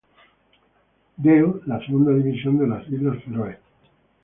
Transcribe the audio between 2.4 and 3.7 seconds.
de las Islas Feroe.